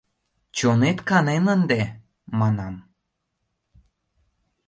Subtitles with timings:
[0.57, 1.81] Чонет канен ынде,—
[2.39, 2.75] манам.